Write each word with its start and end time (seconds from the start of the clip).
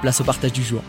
place 0.00 0.20
au 0.20 0.24
partage 0.24 0.52
du 0.52 0.62
jour. 0.62 0.82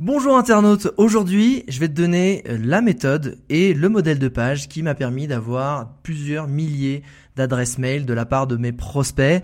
Bonjour 0.00 0.36
internaute, 0.36 0.88
aujourd'hui 0.96 1.64
je 1.68 1.78
vais 1.78 1.88
te 1.88 1.94
donner 1.94 2.42
euh, 2.48 2.58
la 2.60 2.80
méthode 2.80 3.38
et 3.48 3.74
le 3.74 3.88
modèle 3.88 4.18
de 4.18 4.26
page 4.26 4.68
qui 4.68 4.82
m'a 4.82 4.94
permis 4.94 5.28
d'avoir 5.28 5.94
plusieurs 6.02 6.48
milliers 6.48 7.02
d'adresses 7.36 7.78
mail 7.78 8.04
de 8.04 8.12
la 8.12 8.26
part 8.26 8.48
de 8.48 8.56
mes 8.56 8.72
prospects, 8.72 9.42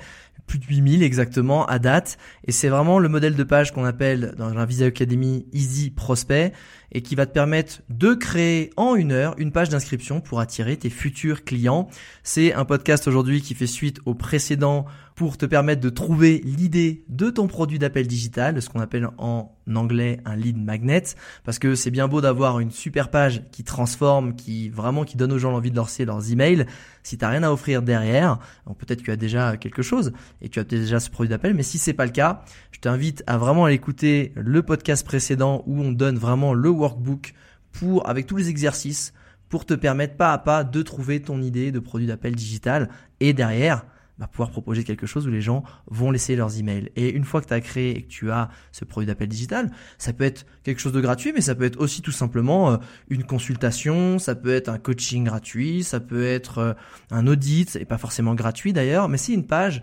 plus 0.51 0.59
de 0.59 0.67
8000 0.67 1.05
exactement 1.05 1.65
à 1.67 1.79
date. 1.79 2.19
Et 2.45 2.53
c'est 2.53 2.69
vraiment 2.69 2.99
le 2.99 3.09
modèle 3.09 3.37
de 3.37 3.45
page 3.45 3.73
qu'on 3.73 3.85
appelle 3.85 4.35
dans 4.37 4.53
la 4.53 4.67
Visa 4.67 4.87
Academy 4.87 5.47
Easy 5.53 5.91
Prospect 5.91 6.53
et 6.91 7.03
qui 7.03 7.15
va 7.15 7.27
te 7.27 7.33
permettre 7.33 7.83
de 7.89 8.15
créer 8.15 8.71
en 8.77 8.97
une 8.97 9.13
heure 9.13 9.35
une 9.39 9.53
page 9.53 9.69
d'inscription 9.69 10.21
pour 10.21 10.41
attirer 10.41 10.77
tes 10.77 10.91
futurs 10.91 11.45
clients. 11.45 11.89
C'est 12.25 12.53
un 12.53 12.65
podcast 12.65 13.07
aujourd'hui 13.07 13.41
qui 13.41 13.55
fait 13.55 13.69
suite 13.69 14.01
au 14.07 14.15
précédent 14.15 14.87
pour 15.21 15.37
te 15.37 15.45
permettre 15.45 15.83
de 15.83 15.91
trouver 15.91 16.41
l'idée 16.47 17.05
de 17.11 17.29
ton 17.29 17.47
produit 17.47 17.79
d'appel 17.79 18.07
digital, 18.07 18.63
ce 18.63 18.71
qu'on 18.71 18.81
appelle 18.81 19.07
en 19.19 19.55
anglais 19.75 20.19
un 20.25 20.35
lead 20.35 20.57
magnet, 20.57 21.03
parce 21.45 21.59
que 21.59 21.75
c'est 21.75 21.91
bien 21.91 22.09
beau 22.09 22.23
d'avoir 22.23 22.59
une 22.59 22.71
super 22.71 23.11
page 23.11 23.43
qui 23.53 23.63
transforme, 23.63 24.35
qui 24.35 24.71
vraiment 24.71 25.05
qui 25.05 25.19
donne 25.19 25.31
aux 25.33 25.39
gens 25.39 25.51
l'envie 25.51 25.71
de 25.71 25.77
lancer 25.77 26.07
leurs 26.07 26.33
emails. 26.33 26.65
Si 27.03 27.19
t'as 27.19 27.29
rien 27.29 27.43
à 27.43 27.51
offrir 27.51 27.83
derrière, 27.83 28.39
peut-être 28.79 29.01
que 29.01 29.05
tu 29.05 29.11
as 29.11 29.17
déjà 29.17 29.59
quelque 29.59 29.83
chose 29.83 30.15
et 30.41 30.49
tu 30.49 30.59
as 30.59 30.65
déjà 30.65 30.99
ce 31.01 31.11
produit 31.11 31.29
d'appel, 31.29 31.53
mais 31.53 31.65
si 31.65 31.77
c'est 31.77 31.93
pas 31.93 32.07
le 32.07 32.13
cas, 32.13 32.43
je 32.73 32.81
t'invite 32.81 33.23
à 33.27 33.37
vraiment 33.37 33.67
aller 33.67 33.75
écouter 33.75 34.33
le 34.37 34.63
podcast 34.63 35.05
précédent 35.05 35.65
où 35.67 35.83
on 35.83 35.93
donne 35.93 36.17
vraiment 36.17 36.55
le 36.55 36.71
workbook 36.71 37.35
pour 37.73 38.09
avec 38.09 38.27
tous 38.27 38.39
les 38.39 38.49
exercices 38.49 39.13
pour 39.51 39.67
te 39.67 39.75
permettre 39.75 40.17
pas 40.17 40.33
à 40.33 40.39
pas 40.39 40.65
de 40.65 40.81
trouver 40.81 41.21
ton 41.21 41.43
idée 41.43 41.73
de 41.73 41.79
produit 41.79 42.07
d'appel 42.07 42.35
digital 42.35 42.89
et 43.21 43.35
derrière 43.35 43.85
va 44.21 44.27
pouvoir 44.27 44.51
proposer 44.51 44.85
quelque 44.85 45.07
chose 45.07 45.27
où 45.27 45.31
les 45.31 45.41
gens 45.41 45.65
vont 45.87 46.11
laisser 46.11 46.37
leurs 46.37 46.59
emails. 46.59 46.91
Et 46.95 47.11
une 47.11 47.25
fois 47.25 47.41
que 47.41 47.47
tu 47.47 47.55
as 47.55 47.61
créé 47.61 47.97
et 47.97 48.03
que 48.03 48.09
tu 48.09 48.31
as 48.31 48.51
ce 48.71 48.85
produit 48.85 49.07
d'appel 49.07 49.29
digital, 49.29 49.71
ça 49.99 50.13
peut 50.13 50.25
être 50.25 50.47
quelque 50.63 50.81
chose 50.81 50.93
de 50.93 51.01
gratuit, 51.01 51.33
mais 51.35 51.41
ça 51.41 51.55
peut 51.55 51.65
être 51.65 51.81
aussi 51.81 52.03
tout 52.03 52.13
simplement 52.13 52.73
euh, 52.73 52.77
une 53.09 53.25
consultation, 53.25 54.19
ça 54.19 54.35
peut 54.35 54.55
être 54.55 54.69
un 54.69 54.79
coaching 54.79 55.25
gratuit, 55.25 55.83
ça 55.83 56.01
peut 56.01 56.27
être 56.27 56.59
euh, 56.59 56.73
un 57.11 57.27
audit, 57.27 57.77
et 57.77 57.85
pas 57.85 57.99
forcément 57.99 58.35
gratuit 58.35 58.73
d'ailleurs, 58.73 59.09
mais 59.09 59.17
c'est 59.17 59.33
une 59.33 59.47
page 59.47 59.83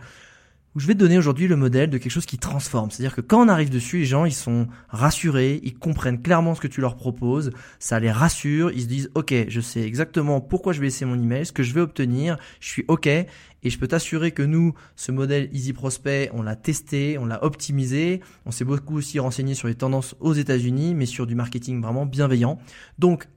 je 0.77 0.87
vais 0.87 0.93
te 0.93 0.99
donner 0.99 1.17
aujourd'hui 1.17 1.47
le 1.47 1.55
modèle 1.55 1.89
de 1.89 1.97
quelque 1.97 2.11
chose 2.11 2.25
qui 2.25 2.37
transforme. 2.37 2.91
C'est-à-dire 2.91 3.15
que 3.15 3.21
quand 3.21 3.43
on 3.43 3.47
arrive 3.47 3.69
dessus, 3.69 3.99
les 3.99 4.05
gens, 4.05 4.25
ils 4.25 4.33
sont 4.33 4.67
rassurés, 4.89 5.59
ils 5.63 5.77
comprennent 5.77 6.21
clairement 6.21 6.55
ce 6.55 6.61
que 6.61 6.67
tu 6.67 6.81
leur 6.81 6.95
proposes, 6.95 7.51
ça 7.79 7.99
les 7.99 8.11
rassure, 8.11 8.71
ils 8.71 8.81
se 8.81 8.87
disent, 8.87 9.09
OK, 9.15 9.33
je 9.47 9.61
sais 9.61 9.81
exactement 9.81 10.41
pourquoi 10.41 10.73
je 10.73 10.79
vais 10.79 10.87
laisser 10.87 11.05
mon 11.05 11.21
email, 11.21 11.45
ce 11.45 11.51
que 11.51 11.63
je 11.63 11.73
vais 11.73 11.81
obtenir, 11.81 12.37
je 12.59 12.67
suis 12.67 12.85
OK, 12.87 13.07
et 13.07 13.27
je 13.63 13.79
peux 13.79 13.87
t'assurer 13.87 14.31
que 14.31 14.43
nous, 14.43 14.73
ce 14.95 15.11
modèle 15.11 15.49
Easy 15.51 15.73
Prospect, 15.73 16.29
on 16.33 16.41
l'a 16.41 16.55
testé, 16.55 17.17
on 17.17 17.25
l'a 17.25 17.43
optimisé, 17.43 18.21
on 18.45 18.51
s'est 18.51 18.65
beaucoup 18.65 18.97
aussi 18.97 19.19
renseigné 19.19 19.55
sur 19.55 19.67
les 19.67 19.75
tendances 19.75 20.15
aux 20.19 20.33
États-Unis, 20.33 20.93
mais 20.95 21.05
sur 21.05 21.27
du 21.27 21.35
marketing 21.35 21.81
vraiment 21.81 22.05
bienveillant. 22.05 22.59
Donc, 22.99 23.27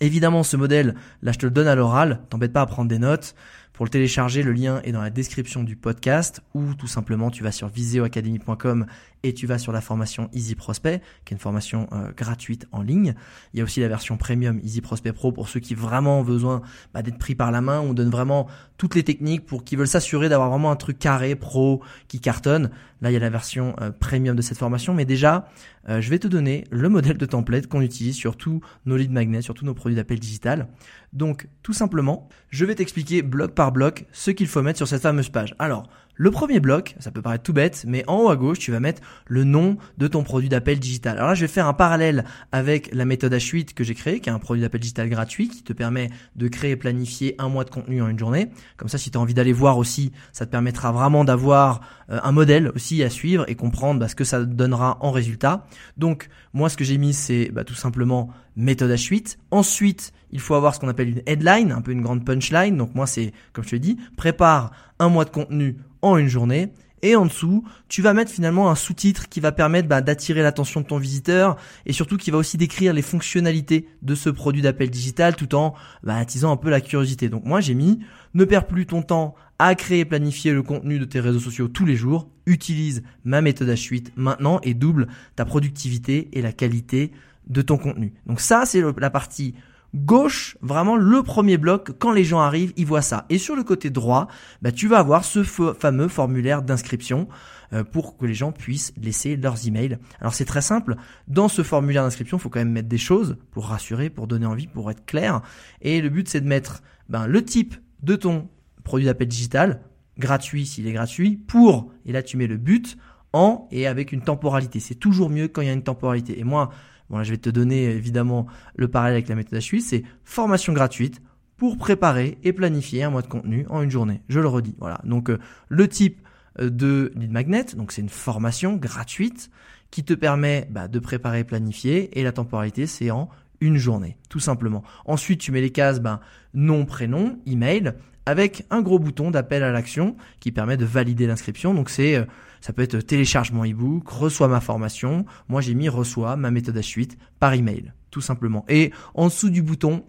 évidemment, 0.00 0.42
ce 0.42 0.56
modèle, 0.56 0.94
là, 1.22 1.32
je 1.32 1.38
te 1.38 1.46
le 1.46 1.52
donne 1.52 1.68
à 1.68 1.74
l'oral, 1.74 2.20
t'embête 2.28 2.52
pas 2.52 2.60
à 2.60 2.66
prendre 2.66 2.88
des 2.88 2.98
notes. 2.98 3.34
Pour 3.76 3.84
le 3.84 3.90
télécharger, 3.90 4.42
le 4.42 4.52
lien 4.52 4.80
est 4.84 4.92
dans 4.92 5.02
la 5.02 5.10
description 5.10 5.62
du 5.62 5.76
podcast 5.76 6.40
ou 6.54 6.72
tout 6.72 6.86
simplement 6.86 7.30
tu 7.30 7.42
vas 7.42 7.52
sur 7.52 7.68
viseoacademy.com 7.68 8.86
et 9.22 9.34
tu 9.34 9.46
vas 9.46 9.58
sur 9.58 9.70
la 9.70 9.82
formation 9.82 10.30
Easy 10.32 10.54
Prospect, 10.54 11.02
qui 11.26 11.34
est 11.34 11.36
une 11.36 11.40
formation 11.40 11.86
euh, 11.92 12.10
gratuite 12.16 12.66
en 12.72 12.80
ligne. 12.80 13.14
Il 13.52 13.58
y 13.58 13.60
a 13.60 13.64
aussi 13.64 13.80
la 13.80 13.88
version 13.88 14.16
premium 14.16 14.60
Easy 14.62 14.80
Prospect 14.80 15.12
Pro 15.12 15.30
pour 15.30 15.50
ceux 15.50 15.60
qui 15.60 15.74
vraiment 15.74 16.20
ont 16.20 16.22
besoin 16.22 16.62
bah, 16.94 17.02
d'être 17.02 17.18
pris 17.18 17.34
par 17.34 17.50
la 17.50 17.60
main. 17.60 17.80
On 17.80 17.92
donne 17.92 18.08
vraiment 18.08 18.46
toutes 18.78 18.94
les 18.94 19.02
techniques 19.02 19.44
pour 19.44 19.62
qui 19.62 19.76
veulent 19.76 19.86
s'assurer 19.86 20.30
d'avoir 20.30 20.48
vraiment 20.48 20.70
un 20.70 20.76
truc 20.76 20.98
carré, 20.98 21.34
pro, 21.34 21.82
qui 22.08 22.18
cartonne. 22.18 22.70
Là, 23.02 23.10
il 23.10 23.12
y 23.14 23.16
a 23.16 23.20
la 23.20 23.28
version 23.28 23.76
euh, 23.82 23.90
premium 23.90 24.36
de 24.36 24.42
cette 24.42 24.56
formation, 24.56 24.94
mais 24.94 25.04
déjà, 25.04 25.50
euh, 25.88 26.00
je 26.00 26.10
vais 26.10 26.18
te 26.18 26.28
donner 26.28 26.64
le 26.70 26.88
modèle 26.88 27.18
de 27.18 27.26
template 27.26 27.66
qu'on 27.66 27.82
utilise 27.82 28.16
sur 28.16 28.36
tous 28.36 28.60
nos 28.84 28.96
lead 28.96 29.12
magnets, 29.12 29.42
sur 29.42 29.54
tous 29.54 29.64
nos 29.64 29.74
produits 29.74 29.96
d'appel 29.96 30.18
digital. 30.18 30.68
Donc, 31.12 31.48
tout 31.62 31.72
simplement, 31.72 32.28
je 32.50 32.64
vais 32.64 32.74
t'expliquer 32.74 33.22
bloc 33.22 33.54
par 33.54 33.72
bloc 33.72 34.06
ce 34.12 34.30
qu'il 34.30 34.48
faut 34.48 34.62
mettre 34.62 34.78
sur 34.78 34.88
cette 34.88 35.02
fameuse 35.02 35.28
page. 35.28 35.54
Alors, 35.58 35.88
le 36.16 36.30
premier 36.30 36.60
bloc, 36.60 36.96
ça 36.98 37.10
peut 37.10 37.20
paraître 37.20 37.44
tout 37.44 37.52
bête, 37.52 37.84
mais 37.86 38.02
en 38.06 38.16
haut 38.16 38.28
à 38.30 38.36
gauche, 38.36 38.58
tu 38.58 38.72
vas 38.72 38.80
mettre 38.80 39.02
le 39.26 39.44
nom 39.44 39.76
de 39.98 40.08
ton 40.08 40.22
produit 40.22 40.48
d'appel 40.48 40.78
digital. 40.78 41.16
Alors 41.18 41.28
là, 41.28 41.34
je 41.34 41.42
vais 41.42 41.48
faire 41.48 41.66
un 41.66 41.74
parallèle 41.74 42.24
avec 42.52 42.88
la 42.94 43.04
méthode 43.04 43.34
H8 43.34 43.74
que 43.74 43.84
j'ai 43.84 43.94
créée, 43.94 44.20
qui 44.20 44.30
est 44.30 44.32
un 44.32 44.38
produit 44.38 44.62
d'appel 44.62 44.80
digital 44.80 45.10
gratuit 45.10 45.48
qui 45.48 45.62
te 45.62 45.74
permet 45.74 46.10
de 46.34 46.48
créer 46.48 46.70
et 46.70 46.76
planifier 46.76 47.34
un 47.38 47.48
mois 47.48 47.64
de 47.64 47.70
contenu 47.70 48.00
en 48.00 48.08
une 48.08 48.18
journée. 48.18 48.48
Comme 48.78 48.88
ça, 48.88 48.96
si 48.96 49.10
tu 49.10 49.18
as 49.18 49.20
envie 49.20 49.34
d'aller 49.34 49.52
voir 49.52 49.76
aussi, 49.76 50.12
ça 50.32 50.46
te 50.46 50.50
permettra 50.50 50.90
vraiment 50.90 51.24
d'avoir 51.24 51.82
euh, 52.10 52.18
un 52.22 52.32
modèle 52.32 52.70
aussi 52.74 53.02
à 53.02 53.10
suivre 53.10 53.44
et 53.48 53.54
comprendre 53.54 54.00
bah, 54.00 54.08
ce 54.08 54.14
que 54.14 54.24
ça 54.24 54.42
donnera 54.42 54.96
en 55.00 55.10
résultat. 55.10 55.66
Donc, 55.98 56.28
moi, 56.54 56.70
ce 56.70 56.78
que 56.78 56.84
j'ai 56.84 56.96
mis, 56.96 57.12
c'est 57.12 57.50
bah, 57.52 57.64
tout 57.64 57.74
simplement 57.74 58.30
méthode 58.56 58.90
H8. 58.90 59.36
Ensuite, 59.50 60.12
il 60.30 60.40
faut 60.40 60.54
avoir 60.54 60.74
ce 60.74 60.80
qu'on 60.80 60.88
appelle 60.88 61.10
une 61.10 61.22
headline, 61.26 61.72
un 61.72 61.82
peu 61.82 61.92
une 61.92 62.02
grande 62.02 62.24
punchline. 62.24 62.76
Donc 62.76 62.94
moi, 62.94 63.06
c'est, 63.06 63.32
comme 63.52 63.64
je 63.64 63.70
te 63.70 63.74
l'ai 63.74 63.80
dit, 63.80 63.98
prépare 64.16 64.72
un 64.98 65.08
mois 65.08 65.24
de 65.24 65.30
contenu 65.30 65.76
en 66.10 66.16
une 66.18 66.28
journée. 66.28 66.72
Et 67.02 67.14
en 67.14 67.26
dessous, 67.26 67.62
tu 67.88 68.00
vas 68.00 68.14
mettre 68.14 68.32
finalement 68.32 68.70
un 68.70 68.74
sous-titre 68.74 69.28
qui 69.28 69.40
va 69.40 69.52
permettre 69.52 69.86
bah, 69.86 70.00
d'attirer 70.00 70.42
l'attention 70.42 70.80
de 70.80 70.86
ton 70.86 70.96
visiteur 70.96 71.56
et 71.84 71.92
surtout 71.92 72.16
qui 72.16 72.30
va 72.30 72.38
aussi 72.38 72.56
décrire 72.56 72.94
les 72.94 73.02
fonctionnalités 73.02 73.86
de 74.02 74.14
ce 74.14 74.30
produit 74.30 74.62
d'appel 74.62 74.90
digital 74.90 75.36
tout 75.36 75.54
en 75.54 75.74
bah, 76.02 76.16
attisant 76.16 76.50
un 76.50 76.56
peu 76.56 76.70
la 76.70 76.80
curiosité. 76.80 77.28
Donc 77.28 77.44
moi 77.44 77.60
j'ai 77.60 77.74
mis 77.74 78.00
ne 78.34 78.44
perds 78.44 78.66
plus 78.66 78.86
ton 78.86 79.02
temps 79.02 79.34
à 79.58 79.74
créer 79.74 80.00
et 80.00 80.04
planifier 80.04 80.52
le 80.52 80.62
contenu 80.62 80.98
de 80.98 81.04
tes 81.04 81.20
réseaux 81.20 81.38
sociaux 81.38 81.68
tous 81.68 81.84
les 81.84 81.96
jours. 81.96 82.28
Utilise 82.46 83.02
ma 83.24 83.42
méthode 83.42 83.68
H8 83.68 84.08
maintenant 84.16 84.60
et 84.62 84.72
double 84.72 85.06
ta 85.36 85.44
productivité 85.44 86.30
et 86.32 86.40
la 86.40 86.52
qualité 86.52 87.12
de 87.46 87.60
ton 87.60 87.76
contenu. 87.76 88.14
Donc 88.26 88.40
ça 88.40 88.64
c'est 88.64 88.82
la 88.98 89.10
partie 89.10 89.54
gauche, 89.96 90.56
vraiment 90.60 90.96
le 90.96 91.22
premier 91.22 91.56
bloc, 91.58 91.92
quand 91.98 92.12
les 92.12 92.24
gens 92.24 92.40
arrivent, 92.40 92.72
ils 92.76 92.86
voient 92.86 93.02
ça. 93.02 93.26
Et 93.28 93.38
sur 93.38 93.56
le 93.56 93.64
côté 93.64 93.90
droit, 93.90 94.28
bah, 94.62 94.72
tu 94.72 94.88
vas 94.88 94.98
avoir 94.98 95.24
ce 95.24 95.42
fameux 95.42 96.08
formulaire 96.08 96.62
d'inscription 96.62 97.28
euh, 97.72 97.82
pour 97.82 98.16
que 98.16 98.26
les 98.26 98.34
gens 98.34 98.52
puissent 98.52 98.92
laisser 99.00 99.36
leurs 99.36 99.66
emails. 99.66 99.98
Alors 100.20 100.34
c'est 100.34 100.44
très 100.44 100.62
simple, 100.62 100.96
dans 101.28 101.48
ce 101.48 101.62
formulaire 101.62 102.04
d'inscription, 102.04 102.36
il 102.36 102.40
faut 102.40 102.50
quand 102.50 102.60
même 102.60 102.72
mettre 102.72 102.88
des 102.88 102.98
choses 102.98 103.36
pour 103.50 103.66
rassurer, 103.66 104.10
pour 104.10 104.26
donner 104.26 104.46
envie, 104.46 104.66
pour 104.66 104.90
être 104.90 105.04
clair. 105.04 105.40
Et 105.82 106.00
le 106.00 106.08
but 106.08 106.28
c'est 106.28 106.40
de 106.40 106.48
mettre 106.48 106.82
ben, 107.08 107.26
le 107.26 107.44
type 107.44 107.74
de 108.02 108.16
ton 108.16 108.48
produit 108.84 109.06
d'appel 109.06 109.28
digital, 109.28 109.80
gratuit 110.18 110.66
s'il 110.66 110.86
est 110.86 110.92
gratuit, 110.92 111.36
pour, 111.36 111.90
et 112.04 112.12
là 112.12 112.22
tu 112.22 112.36
mets 112.36 112.46
le 112.46 112.56
but, 112.56 112.96
en 113.32 113.68
et 113.70 113.86
avec 113.86 114.12
une 114.12 114.22
temporalité. 114.22 114.80
C'est 114.80 114.94
toujours 114.94 115.28
mieux 115.30 115.48
quand 115.48 115.60
il 115.60 115.66
y 115.66 115.70
a 115.70 115.74
une 115.74 115.82
temporalité. 115.82 116.38
Et 116.40 116.44
moi, 116.44 116.70
Bon, 117.10 117.18
là, 117.18 117.24
je 117.24 117.30
vais 117.30 117.38
te 117.38 117.50
donner 117.50 117.84
évidemment 117.84 118.46
le 118.76 118.88
parallèle 118.88 119.14
avec 119.14 119.28
la 119.28 119.34
méthode 119.34 119.58
H8, 119.58 119.80
c'est 119.80 120.02
formation 120.24 120.72
gratuite 120.72 121.22
pour 121.56 121.78
préparer 121.78 122.38
et 122.42 122.52
planifier 122.52 123.02
un 123.04 123.10
mois 123.10 123.22
de 123.22 123.28
contenu 123.28 123.66
en 123.68 123.82
une 123.82 123.90
journée. 123.90 124.22
Je 124.28 124.40
le 124.40 124.48
redis. 124.48 124.74
Voilà. 124.78 125.00
Donc, 125.04 125.30
euh, 125.30 125.38
le 125.68 125.88
type 125.88 126.20
euh, 126.60 126.70
de 126.70 127.12
lead 127.16 127.30
magnet, 127.30 127.64
donc 127.76 127.92
c'est 127.92 128.02
une 128.02 128.08
formation 128.08 128.76
gratuite 128.76 129.50
qui 129.90 130.04
te 130.04 130.14
permet 130.14 130.68
bah, 130.70 130.88
de 130.88 130.98
préparer 130.98 131.40
et 131.40 131.44
planifier 131.44 132.18
et 132.18 132.22
la 132.22 132.32
temporalité, 132.32 132.86
c'est 132.86 133.10
en 133.10 133.28
une 133.60 133.76
journée, 133.76 134.18
tout 134.28 134.40
simplement. 134.40 134.82
Ensuite, 135.06 135.40
tu 135.40 135.52
mets 135.52 135.60
les 135.60 135.70
cases 135.70 136.00
ben, 136.00 136.20
nom, 136.52 136.84
prénom, 136.84 137.38
email, 137.46 137.94
avec 138.26 138.66
un 138.70 138.82
gros 138.82 138.98
bouton 138.98 139.30
d'appel 139.30 139.62
à 139.62 139.72
l'action 139.72 140.16
qui 140.40 140.52
permet 140.52 140.76
de 140.76 140.84
valider 140.84 141.26
l'inscription. 141.26 141.72
Donc 141.72 141.88
c'est, 141.88 142.16
euh, 142.16 142.24
ça 142.60 142.72
peut 142.72 142.82
être 142.82 142.98
télécharge 142.98 143.52
mon 143.52 143.64
ebook, 143.64 144.08
reçois 144.08 144.48
ma 144.48 144.60
formation. 144.60 145.24
Moi 145.48 145.60
j'ai 145.60 145.74
mis 145.74 145.88
reçois 145.88 146.36
ma 146.36 146.50
méthode 146.50 146.76
H8 146.76 147.12
par 147.38 147.52
email, 147.52 147.92
tout 148.10 148.20
simplement. 148.20 148.64
Et 148.68 148.92
en 149.14 149.26
dessous 149.26 149.50
du 149.50 149.62
bouton, 149.62 150.04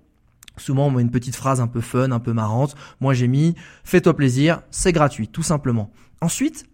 Souvent, 0.60 0.88
on 0.88 0.92
met 0.92 1.04
une 1.04 1.12
petite 1.12 1.36
phrase 1.36 1.62
un 1.62 1.68
peu 1.68 1.82
fun, 1.82 2.12
un 2.12 2.20
peu 2.20 2.34
marrante. 2.34 2.76
Moi, 3.00 3.14
j'ai 3.14 3.28
mis 3.28 3.56
fais-toi 3.84 4.16
plaisir, 4.16 4.62
c'est 4.72 4.92
gratuit, 4.92 5.28
tout 5.28 5.44
simplement. 5.44 5.92
Ensuite, 6.20 6.66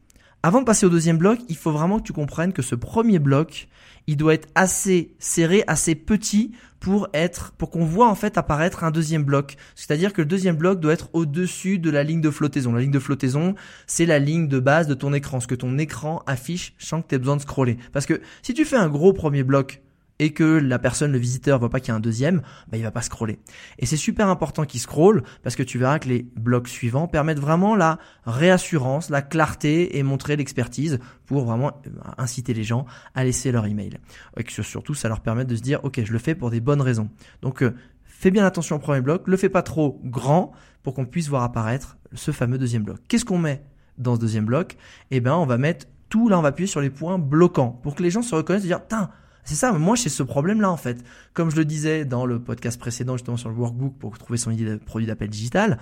avant 0.46 0.60
de 0.60 0.66
passer 0.66 0.86
au 0.86 0.90
deuxième 0.90 1.18
bloc, 1.18 1.40
il 1.48 1.56
faut 1.56 1.72
vraiment 1.72 2.00
que 2.00 2.04
tu 2.04 2.12
comprennes 2.12 2.52
que 2.52 2.62
ce 2.62 2.76
premier 2.76 3.18
bloc, 3.18 3.70
il 4.08 4.18
doit 4.18 4.34
être 4.34 4.50
assez 4.56 5.16
serré, 5.18 5.64
assez 5.68 5.96
petit 5.96 6.52
pour 6.82 7.08
être, 7.14 7.54
pour 7.54 7.70
qu'on 7.70 7.86
voit 7.86 8.10
en 8.10 8.16
fait 8.16 8.38
apparaître 8.38 8.84
un 8.84 8.92
deuxième 8.92 9.24
bloc. 9.24 9.56
C'est-à-dire 9.74 10.12
que 10.12 10.22
le 10.22 10.26
deuxième 10.26 10.58
bloc 10.58 10.82
doit 10.82 10.92
être 10.92 11.10
au-dessus 11.14 11.80
de 11.80 11.90
la 11.90 12.04
ligne 12.04 12.20
de 12.20 12.30
flottaison. 12.30 12.74
La 12.74 12.82
ligne 12.82 12.92
de 12.92 13.00
flottaison, 13.00 13.56
c'est 13.88 14.06
la 14.06 14.20
ligne 14.20 14.50
de 14.50 14.60
base 14.60 14.88
de 14.88 14.94
ton 14.94 15.14
écran, 15.14 15.40
ce 15.40 15.48
que 15.48 15.56
ton 15.56 15.78
écran 15.78 16.22
affiche 16.28 16.74
sans 16.78 17.02
que 17.02 17.08
tu 17.08 17.16
aies 17.16 17.20
besoin 17.20 17.38
de 17.38 17.42
scroller. 17.42 17.78
Parce 17.94 18.06
que 18.06 18.20
si 18.42 18.54
tu 18.54 18.66
fais 18.66 18.76
un 18.76 18.90
gros 18.90 19.14
premier 19.14 19.44
bloc 19.44 19.82
et 20.20 20.32
que 20.32 20.44
la 20.44 20.80
personne, 20.80 21.12
le 21.12 21.18
visiteur, 21.18 21.60
voit 21.60 21.70
pas 21.70 21.80
qu'il 21.80 21.90
y 21.90 21.92
a 21.92 21.96
un 21.96 22.00
deuxième, 22.00 22.42
bah, 22.68 22.78
il 22.78 22.84
va 22.84 22.92
pas 22.92 23.02
scroller. 23.02 23.40
Et 23.80 23.86
c'est 23.86 23.98
super 23.98 24.28
important 24.30 24.66
qu'il 24.66 24.80
scrolle 24.80 25.24
parce 25.42 25.56
que 25.56 25.64
tu 25.64 25.78
verras 25.78 26.00
que 26.00 26.08
les 26.08 26.28
blocs 26.36 26.68
suivants 26.68 27.08
permettent 27.08 27.40
vraiment 27.40 27.76
la 27.76 28.00
réassurance, 28.26 29.10
la 29.10 29.22
clarté 29.22 29.98
et 29.98 30.04
montrer 30.04 30.36
l'expertise 30.36 31.00
pour 31.26 31.46
vraiment 31.46 31.82
euh, 31.88 31.90
inciter 32.18 32.54
les 32.54 32.64
gens 32.64 32.86
à 33.16 33.24
laisser 33.24 33.52
leur 33.52 33.66
email. 33.66 33.98
Et 34.38 34.44
que 34.44 34.62
surtout, 34.62 34.94
ça 34.94 35.10
leur 35.10 35.22
permet 35.22 35.46
de 35.46 35.56
se 35.56 35.62
dire, 35.62 35.80
OK, 35.84 36.02
je 36.04 36.14
le 36.14 36.20
fais 36.20 36.36
pour 36.36 36.52
des 36.52 36.60
bonnes 36.60 36.82
raisons. 36.82 37.10
Donc, 37.42 37.64
euh, 37.64 37.76
fais 38.04 38.32
bien 38.32 38.46
attention 38.46 38.76
au 38.78 38.80
premier 38.80 39.02
bloc, 39.02 39.28
le 39.28 39.36
fais 39.36 39.50
pas 39.50 39.64
trop 39.64 40.00
grand 40.06 40.54
pour 40.84 40.94
qu'on 40.94 41.06
puisse 41.06 41.28
voir 41.28 41.44
apparaître 41.44 41.98
ce 42.14 42.32
fameux 42.32 42.58
deuxième 42.58 42.84
bloc. 42.84 43.00
Qu'est-ce 43.08 43.26
qu'on 43.26 43.40
met 43.40 43.64
dans 43.98 44.16
ce 44.16 44.20
deuxième 44.20 44.46
bloc? 44.46 44.78
Eh 45.12 45.20
ben, 45.20 45.34
on 45.34 45.46
va 45.46 45.58
mettre 45.58 45.88
tout 46.10 46.30
là, 46.30 46.38
on 46.38 46.42
va 46.42 46.50
appuyer 46.50 46.68
sur 46.68 46.82
les 46.82 46.92
points 46.92 47.18
bloquants 47.18 47.80
pour 47.82 47.96
que 47.96 48.04
les 48.04 48.12
gens 48.12 48.22
se 48.22 48.36
reconnaissent 48.36 48.66
et 48.66 48.68
dire, 48.68 48.82
tiens, 48.88 49.10
c'est 49.44 49.56
ça, 49.56 49.72
moi 49.74 49.96
j'ai 49.96 50.10
ce 50.10 50.24
problème-là 50.24 50.72
en 50.72 50.78
fait. 50.78 51.04
Comme 51.34 51.52
je 51.52 51.56
le 51.56 51.66
disais 51.66 52.06
dans 52.06 52.26
le 52.26 52.42
podcast 52.42 52.80
précédent 52.80 53.18
justement 53.18 53.38
sur 53.38 53.50
le 53.50 53.56
workbook 53.56 53.98
pour 53.98 54.18
trouver 54.18 54.38
son 54.38 54.52
idée 54.52 54.66
de 54.66 54.78
produit 54.78 55.08
d'appel 55.08 55.30
digital, 55.30 55.80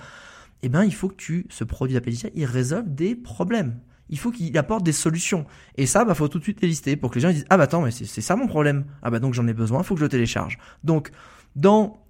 eh 0.63 0.69
ben 0.69 0.83
il 0.83 0.93
faut 0.93 1.09
que 1.09 1.43
ce 1.49 1.63
produit 1.63 1.93
d'appel 1.93 2.13
digital, 2.13 2.31
il 2.35 2.45
résolve 2.45 2.93
des 2.93 3.15
problèmes. 3.15 3.79
Il 4.09 4.19
faut 4.19 4.31
qu'il 4.31 4.57
apporte 4.57 4.83
des 4.83 4.91
solutions. 4.91 5.45
Et 5.77 5.85
ça, 5.85 6.03
bah 6.03 6.15
faut 6.15 6.27
tout 6.27 6.37
de 6.37 6.43
suite 6.43 6.61
les 6.61 6.67
lister 6.67 6.97
pour 6.97 7.11
que 7.11 7.15
les 7.15 7.21
gens 7.21 7.31
disent 7.31 7.45
ah 7.49 7.57
bah 7.57 7.63
attends 7.63 7.81
mais 7.81 7.91
c'est 7.91 8.21
ça 8.21 8.35
mon 8.35 8.47
problème. 8.47 8.85
Ah 9.01 9.09
bah 9.09 9.19
donc 9.19 9.33
j'en 9.33 9.47
ai 9.47 9.53
besoin, 9.53 9.79
il 9.79 9.85
faut 9.85 9.95
que 9.95 10.01
je 10.01 10.05
télécharge. 10.05 10.57
Donc 10.83 11.11
dans 11.55 12.03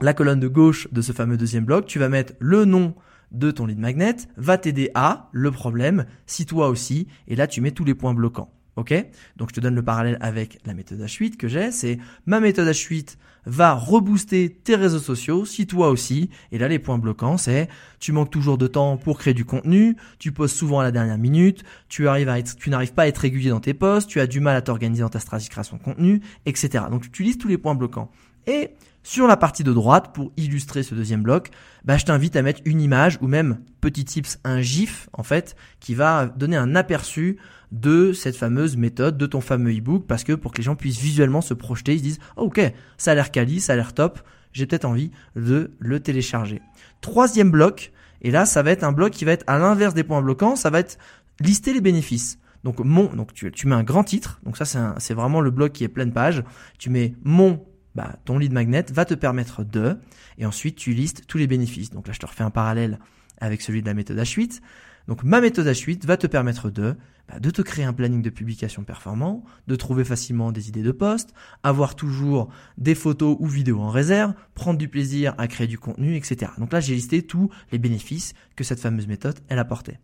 la 0.00 0.14
colonne 0.14 0.40
de 0.40 0.48
gauche 0.48 0.88
de 0.92 1.00
ce 1.00 1.12
fameux 1.12 1.36
deuxième 1.36 1.64
bloc, 1.64 1.86
tu 1.86 1.98
vas 1.98 2.08
mettre 2.08 2.34
le 2.38 2.64
nom 2.64 2.94
de 3.32 3.50
ton 3.50 3.66
lead 3.66 3.78
magnet, 3.78 4.16
va 4.36 4.58
t'aider 4.58 4.90
à 4.94 5.28
le 5.32 5.50
problème, 5.50 6.04
si 6.26 6.46
toi 6.46 6.68
aussi, 6.68 7.08
et 7.28 7.36
là 7.36 7.46
tu 7.46 7.60
mets 7.60 7.70
tous 7.70 7.84
les 7.84 7.94
points 7.94 8.14
bloquants. 8.14 8.52
Ok? 8.76 8.94
Donc 9.36 9.50
je 9.50 9.54
te 9.54 9.60
donne 9.60 9.74
le 9.74 9.82
parallèle 9.82 10.16
avec 10.20 10.58
la 10.64 10.72
méthode 10.72 11.00
H8 11.00 11.36
que 11.36 11.46
j'ai, 11.46 11.70
c'est 11.70 11.98
ma 12.26 12.40
méthode 12.40 12.68
H8 12.68 13.16
va 13.44 13.74
rebooster 13.74 14.50
tes 14.50 14.76
réseaux 14.76 14.98
sociaux 14.98 15.44
si 15.44 15.66
toi 15.66 15.90
aussi. 15.90 16.30
Et 16.52 16.58
là 16.58 16.68
les 16.68 16.78
points 16.78 16.98
bloquants 16.98 17.36
c'est 17.36 17.68
tu 17.98 18.12
manques 18.12 18.30
toujours 18.30 18.56
de 18.56 18.66
temps 18.66 18.96
pour 18.96 19.18
créer 19.18 19.34
du 19.34 19.44
contenu, 19.44 19.96
tu 20.18 20.32
poses 20.32 20.52
souvent 20.52 20.80
à 20.80 20.84
la 20.84 20.90
dernière 20.90 21.18
minute, 21.18 21.64
tu 21.88 22.04
n'arrives 22.04 22.94
pas 22.94 23.02
à 23.02 23.06
être 23.06 23.18
régulier 23.18 23.50
dans 23.50 23.60
tes 23.60 23.74
posts, 23.74 24.08
tu 24.08 24.20
as 24.20 24.26
du 24.26 24.40
mal 24.40 24.56
à 24.56 24.62
t'organiser 24.62 25.02
dans 25.02 25.08
ta 25.08 25.20
stratégie 25.20 25.50
création 25.50 25.76
de 25.76 25.82
contenu, 25.82 26.22
etc. 26.46 26.84
Donc 26.90 27.02
tu 27.02 27.08
utilises 27.08 27.38
tous 27.38 27.48
les 27.48 27.58
points 27.58 27.74
bloquants. 27.74 28.10
Et 28.46 28.70
sur 29.02 29.26
la 29.26 29.36
partie 29.36 29.64
de 29.64 29.72
droite, 29.72 30.14
pour 30.14 30.32
illustrer 30.36 30.82
ce 30.82 30.94
deuxième 30.94 31.22
bloc, 31.22 31.50
bah, 31.84 31.96
je 31.96 32.04
t'invite 32.04 32.36
à 32.36 32.42
mettre 32.42 32.60
une 32.64 32.80
image 32.80 33.18
ou 33.20 33.26
même, 33.26 33.58
petit 33.80 34.04
tips, 34.04 34.38
un 34.44 34.60
GIF, 34.60 35.08
en 35.12 35.22
fait, 35.22 35.56
qui 35.80 35.94
va 35.94 36.26
donner 36.26 36.56
un 36.56 36.76
aperçu 36.76 37.38
de 37.72 38.12
cette 38.12 38.36
fameuse 38.36 38.76
méthode, 38.76 39.16
de 39.16 39.26
ton 39.26 39.40
fameux 39.40 39.72
ebook, 39.72 40.06
parce 40.06 40.24
que 40.24 40.32
pour 40.32 40.52
que 40.52 40.58
les 40.58 40.62
gens 40.62 40.76
puissent 40.76 41.00
visuellement 41.00 41.40
se 41.40 41.54
projeter, 41.54 41.94
ils 41.94 41.98
se 41.98 42.02
disent, 42.02 42.18
oh, 42.36 42.42
ok, 42.42 42.60
ça 42.96 43.12
a 43.12 43.14
l'air 43.14 43.30
quali, 43.30 43.60
ça 43.60 43.72
a 43.72 43.76
l'air 43.76 43.94
top, 43.94 44.20
j'ai 44.52 44.66
peut-être 44.66 44.84
envie 44.84 45.10
de 45.34 45.72
le 45.78 46.00
télécharger. 46.00 46.60
Troisième 47.00 47.50
bloc, 47.50 47.92
et 48.20 48.30
là, 48.30 48.44
ça 48.44 48.62
va 48.62 48.70
être 48.70 48.84
un 48.84 48.92
bloc 48.92 49.10
qui 49.12 49.24
va 49.24 49.32
être 49.32 49.44
à 49.46 49.58
l'inverse 49.58 49.94
des 49.94 50.04
points 50.04 50.22
bloquants, 50.22 50.54
ça 50.54 50.70
va 50.70 50.78
être 50.78 50.98
lister 51.40 51.72
les 51.72 51.80
bénéfices. 51.80 52.38
Donc 52.62 52.78
mon, 52.78 53.06
donc 53.06 53.32
tu, 53.32 53.50
tu 53.50 53.66
mets 53.66 53.74
un 53.74 53.82
grand 53.82 54.04
titre, 54.04 54.40
donc 54.44 54.56
ça 54.56 54.94
c'est 54.98 55.14
vraiment 55.14 55.40
le 55.40 55.50
bloc 55.50 55.72
qui 55.72 55.82
est 55.82 55.88
pleine 55.88 56.12
page. 56.12 56.44
Tu 56.78 56.90
mets 56.90 57.16
mon 57.24 57.60
bah, 57.94 58.16
ton 58.24 58.38
lead 58.38 58.52
magnet 58.52 58.86
va 58.92 59.04
te 59.04 59.14
permettre 59.14 59.64
de, 59.64 59.98
et 60.38 60.46
ensuite 60.46 60.76
tu 60.76 60.92
listes 60.92 61.26
tous 61.26 61.38
les 61.38 61.46
bénéfices. 61.46 61.90
Donc 61.90 62.06
là, 62.06 62.12
je 62.12 62.18
te 62.18 62.26
refais 62.26 62.44
un 62.44 62.50
parallèle 62.50 62.98
avec 63.38 63.60
celui 63.62 63.82
de 63.82 63.86
la 63.86 63.94
méthode 63.94 64.18
H8. 64.18 64.60
Donc 65.08 65.24
ma 65.24 65.40
méthode 65.40 65.66
H8 65.66 66.06
va 66.06 66.16
te 66.16 66.26
permettre 66.26 66.70
de, 66.70 66.96
bah, 67.28 67.40
de 67.40 67.50
te 67.50 67.60
créer 67.60 67.84
un 67.84 67.92
planning 67.92 68.22
de 68.22 68.30
publication 68.30 68.84
performant, 68.84 69.44
de 69.66 69.76
trouver 69.76 70.04
facilement 70.04 70.52
des 70.52 70.68
idées 70.68 70.82
de 70.82 70.92
poste, 70.92 71.34
avoir 71.62 71.96
toujours 71.96 72.50
des 72.78 72.94
photos 72.94 73.36
ou 73.40 73.46
vidéos 73.46 73.80
en 73.80 73.90
réserve, 73.90 74.34
prendre 74.54 74.78
du 74.78 74.88
plaisir 74.88 75.34
à 75.38 75.48
créer 75.48 75.66
du 75.66 75.78
contenu, 75.78 76.16
etc. 76.16 76.52
Donc 76.58 76.72
là, 76.72 76.80
j'ai 76.80 76.94
listé 76.94 77.22
tous 77.22 77.50
les 77.72 77.78
bénéfices 77.78 78.34
que 78.56 78.64
cette 78.64 78.80
fameuse 78.80 79.06
méthode, 79.06 79.38
elle 79.48 79.58
apportait. 79.58 79.98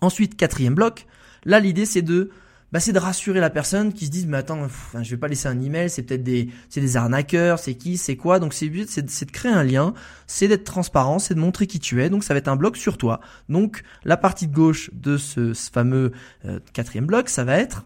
Ensuite, 0.00 0.36
quatrième 0.36 0.74
bloc, 0.74 1.06
là 1.44 1.60
l'idée 1.60 1.86
c'est 1.86 2.02
de 2.02 2.30
bah, 2.72 2.80
c'est 2.80 2.92
de 2.92 2.98
rassurer 2.98 3.40
la 3.40 3.50
personne 3.50 3.92
qui 3.92 4.06
se 4.06 4.10
dise 4.10 4.26
mais 4.26 4.36
attends 4.36 4.68
je 5.00 5.10
vais 5.10 5.16
pas 5.16 5.28
laisser 5.28 5.48
un 5.48 5.60
email 5.60 5.90
c'est 5.90 6.02
peut-être 6.02 6.22
des 6.22 6.48
c'est 6.68 6.80
des 6.80 6.96
arnaqueurs 6.96 7.58
c'est 7.58 7.74
qui 7.74 7.96
c'est 7.96 8.16
quoi. 8.16 8.38
Donc 8.38 8.54
c'est 8.54 8.70
c'est 8.88 9.24
de 9.24 9.30
créer 9.30 9.52
un 9.52 9.64
lien 9.64 9.94
c'est 10.26 10.48
d'être 10.48 10.64
transparent 10.64 11.18
c'est 11.18 11.34
de 11.34 11.40
montrer 11.40 11.66
qui 11.66 11.80
tu 11.80 12.02
es. 12.02 12.10
Donc 12.10 12.24
ça 12.24 12.34
va 12.34 12.38
être 12.38 12.48
un 12.48 12.56
bloc 12.56 12.76
sur 12.76 12.98
toi. 12.98 13.20
Donc 13.48 13.82
la 14.04 14.16
partie 14.16 14.46
de 14.46 14.54
gauche 14.54 14.90
de 14.92 15.16
ce, 15.16 15.52
fameux 15.72 16.12
euh, 16.44 16.60
quatrième 16.72 17.06
bloc 17.06 17.28
ça 17.28 17.44
va 17.44 17.58
être 17.58 17.84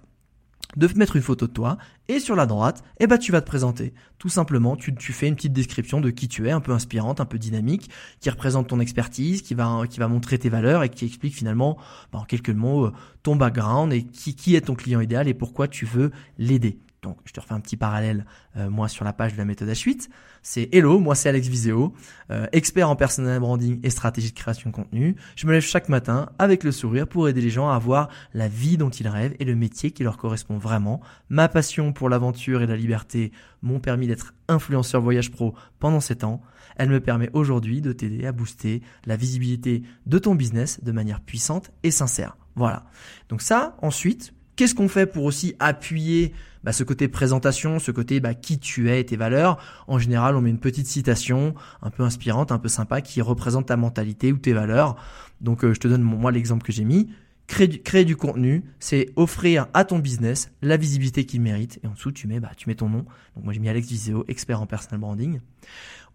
de 0.76 0.88
mettre 0.97 1.17
une 1.17 1.23
photo 1.23 1.47
de 1.47 1.53
toi 1.53 1.79
et 2.09 2.19
sur 2.19 2.37
la 2.37 2.47
droite, 2.47 2.85
eh 3.00 3.06
ben 3.06 3.19
tu 3.19 3.32
vas 3.32 3.41
te 3.41 3.47
présenter. 3.47 3.94
Tout 4.19 4.29
simplement, 4.29 4.76
tu, 4.76 4.94
fais 5.12 5.29
une 5.29 5.37
petite 5.37 5.53
description 5.53 6.00
de 6.00 6.11
qui 6.11 6.29
tu 6.29 6.49
es, 6.49 6.50
un 6.50 6.61
peu 6.61 6.73
inspirante, 6.73 7.21
un 7.21 7.25
peu 7.25 7.38
dynamique, 7.38 7.91
qui 8.21 8.31
représente 8.31 8.69
ton 8.69 8.81
expertise, 8.81 9.43
qui 9.43 9.55
va 9.55 9.82
qui 9.88 9.99
va 9.99 10.09
montrer 10.09 10.38
tes 10.38 10.49
valeurs 10.49 10.82
et 10.82 10.88
qui 10.88 11.05
explique 11.05 11.35
finalement 11.35 11.79
ben, 12.12 12.21
en 12.21 12.25
quelques 12.25 12.50
mots 12.50 12.87
euh, 12.87 12.93
ton 13.23 13.37
background 13.37 13.93
et 13.93 14.05
qui 14.05 14.35
qui 14.35 14.56
est 14.56 14.62
ton 14.62 14.75
client 14.75 15.00
idéal 15.00 15.29
et 15.29 15.35
pourquoi 15.35 15.69
tu 15.69 15.87
veux 15.87 16.11
l'aider. 16.38 16.79
Donc, 17.05 17.19
je 17.27 17.33
te 17.33 17.41
refais 17.41 17.53
un 17.53 17.61
petit 17.61 17.77
parallèle, 17.77 18.25
euh, 18.56 18.71
moi, 18.71 18.89
sur 18.89 19.05
la 19.05 19.12
page 19.12 19.35
de 19.35 19.39
la 19.39 19.45
méthode 19.45 19.69
H8. 19.69 20.09
C'est 20.43 20.71
Hello, 20.73 20.99
moi, 20.99 21.15
c'est 21.15 21.29
Alex 21.29 21.47
Viseo, 21.49 21.93
euh, 22.31 22.47
expert 22.53 22.89
en 22.89 22.97
personal 22.97 23.39
branding 23.41 23.79
et 23.83 23.91
stratégie 23.91 24.31
de 24.31 24.35
création 24.35 24.71
de 24.71 24.75
contenu. 24.75 25.15
Je 25.37 25.47
me 25.47 25.53
lève 25.53 25.62
chaque 25.62 25.91
matin 25.91 26.31
avec 26.39 26.65
le 26.65 26.73
sourire 26.73 27.06
pour 27.06 27.29
aider 27.29 27.43
les 27.43 27.51
gens 27.51 27.69
à 27.69 27.75
avoir 27.75 28.09
la 28.33 28.49
vie 28.49 28.79
dont 28.79 28.89
ils 28.89 29.06
rêvent 29.06 29.37
et 29.39 29.44
le 29.44 29.55
métier 29.55 29.91
qui 29.91 30.03
leur 30.03 30.17
correspond 30.17 30.56
vraiment. 30.56 31.03
Ma 31.29 31.49
passion 31.49 31.93
pour 31.93 32.08
l'aventure 32.08 32.63
et 32.63 32.67
la 32.67 32.77
liberté 32.77 33.32
m'ont 33.61 33.81
permis 33.81 34.06
d'être 34.06 34.32
influenceur 34.49 35.03
voyage 35.03 35.31
pro 35.31 35.55
pendant 35.79 36.01
7 36.01 36.25
ans. 36.25 36.41
Elle 36.77 36.89
me 36.89 37.01
permet 37.01 37.29
aujourd'hui 37.34 37.82
de 37.82 37.93
t'aider 37.93 38.27
à 38.27 38.32
booster 38.32 38.82
la 39.05 39.17
visibilité 39.17 39.82
de 40.06 40.19
ton 40.19 40.34
business 40.34 40.82
de 40.82 40.91
manière 40.91 41.20
puissante 41.20 41.70
et 41.82 41.91
sincère. 41.91 42.39
Voilà. 42.56 42.84
Donc 43.29 43.43
ça, 43.43 43.77
ensuite, 43.82 44.32
Qu'est-ce 44.56 44.75
qu'on 44.75 44.89
fait 44.89 45.06
pour 45.06 45.25
aussi 45.25 45.55
appuyer 45.58 46.32
bah, 46.63 46.73
ce 46.73 46.84
côté 46.84 47.08
présentation, 47.08 47.79
ce 47.79 47.91
côté 47.91 48.20
bah, 48.20 48.34
qui 48.34 48.58
tu 48.58 48.89
es 48.91 49.01
et 49.01 49.06
tes 49.06 49.17
valeurs? 49.17 49.58
En 49.89 49.99
général, 49.99 50.37
on 50.37 50.41
met 50.41 50.51
une 50.51 50.61
petite 50.61 50.87
citation 50.87 51.55
un 51.82 51.91
peu 51.91 52.05
inspirante, 52.05 52.53
un 52.53 52.58
peu 52.58 52.69
sympa, 52.69 53.01
qui 53.01 53.20
représente 53.20 53.67
ta 53.67 53.77
mentalité 53.77 54.32
ou 54.32 54.39
tes 54.39 54.53
valeurs. 54.53 54.96
Donc, 55.41 55.65
euh, 55.65 55.75
je 55.75 55.81
te 55.81 55.89
donne 55.89 56.03
moi 56.03 56.31
l'exemple 56.31 56.65
que 56.65 56.73
j'ai 56.73 56.84
mis. 56.84 57.11
Créer 57.46 57.69
du, 57.69 57.82
créer 57.82 58.05
du 58.05 58.17
contenu, 58.17 58.65
c'est 58.79 59.11
offrir 59.17 59.67
à 59.75 59.84
ton 59.84 59.99
business 59.99 60.51
la 60.63 60.77
visibilité 60.77 61.27
qu'il 61.27 61.43
mérite. 61.43 61.81
Et 61.82 61.87
en 61.87 61.93
dessous, 61.93 62.13
tu 62.13 62.27
mets, 62.27 62.41
bah, 62.41 62.53
tu 62.56 62.69
mets 62.69 62.77
ton 62.77 62.89
nom. 62.89 63.05
Donc 63.34 63.44
moi, 63.44 63.53
j'ai 63.53 63.61
mis 63.61 63.69
Alex 63.69 63.89
Viseo, 63.89 64.25
expert 64.29 64.63
en 64.63 64.67
personal 64.67 65.01
branding. 65.01 65.41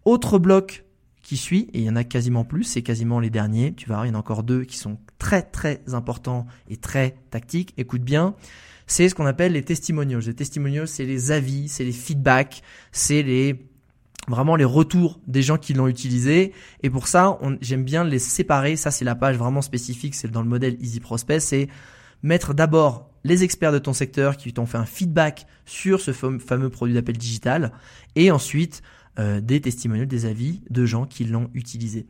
Autre 0.04 0.38
bloc 0.38 0.84
qui 1.30 1.36
suit, 1.36 1.68
et 1.74 1.78
il 1.78 1.84
y 1.84 1.88
en 1.88 1.94
a 1.94 2.02
quasiment 2.02 2.44
plus, 2.44 2.64
c'est 2.64 2.82
quasiment 2.82 3.20
les 3.20 3.30
derniers, 3.30 3.72
tu 3.72 3.88
vas 3.88 4.04
il 4.04 4.08
y 4.08 4.10
en 4.10 4.16
a 4.16 4.18
encore 4.18 4.42
deux 4.42 4.64
qui 4.64 4.76
sont 4.76 4.98
très 5.20 5.42
très 5.42 5.80
importants 5.92 6.48
et 6.68 6.76
très 6.76 7.14
tactiques, 7.30 7.72
écoute 7.76 8.02
bien, 8.02 8.34
c'est 8.88 9.08
ce 9.08 9.14
qu'on 9.14 9.26
appelle 9.26 9.52
les 9.52 9.62
testimonials. 9.62 10.22
Les 10.22 10.34
testimonials, 10.34 10.88
c'est 10.88 11.04
les 11.04 11.30
avis, 11.30 11.68
c'est 11.68 11.84
les 11.84 11.92
feedbacks, 11.92 12.62
c'est 12.90 13.22
les 13.22 13.64
vraiment 14.26 14.56
les 14.56 14.64
retours 14.64 15.20
des 15.28 15.42
gens 15.42 15.56
qui 15.56 15.72
l'ont 15.72 15.86
utilisé. 15.86 16.52
Et 16.82 16.90
pour 16.90 17.06
ça, 17.06 17.38
j'aime 17.60 17.84
bien 17.84 18.02
les 18.02 18.18
séparer. 18.18 18.74
Ça, 18.74 18.90
c'est 18.90 19.04
la 19.04 19.14
page 19.14 19.36
vraiment 19.36 19.62
spécifique, 19.62 20.16
c'est 20.16 20.32
dans 20.32 20.42
le 20.42 20.48
modèle 20.48 20.76
Easy 20.80 20.98
Prospect, 20.98 21.38
c'est 21.38 21.68
mettre 22.24 22.54
d'abord 22.54 23.08
les 23.22 23.44
experts 23.44 23.70
de 23.70 23.78
ton 23.78 23.92
secteur 23.92 24.36
qui 24.36 24.52
t'ont 24.52 24.66
fait 24.66 24.78
un 24.78 24.84
feedback 24.84 25.46
sur 25.64 26.00
ce 26.00 26.10
fameux 26.10 26.70
produit 26.70 26.94
d'appel 26.94 27.16
digital, 27.16 27.70
et 28.16 28.32
ensuite 28.32 28.82
euh, 29.20 29.40
des 29.40 29.60
testimonials, 29.60 30.08
des 30.08 30.26
avis 30.26 30.62
de 30.70 30.86
gens 30.86 31.04
qui 31.04 31.24
l'ont 31.24 31.50
utilisé. 31.54 32.06